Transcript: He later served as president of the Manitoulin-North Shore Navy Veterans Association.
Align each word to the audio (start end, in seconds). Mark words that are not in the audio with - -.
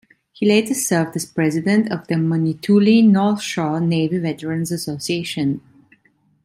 He 0.31 0.47
later 0.47 0.73
served 0.73 1.15
as 1.15 1.27
president 1.27 1.91
of 1.91 2.07
the 2.07 2.17
Manitoulin-North 2.17 3.39
Shore 3.39 3.79
Navy 3.79 4.17
Veterans 4.17 4.71
Association. 4.71 5.61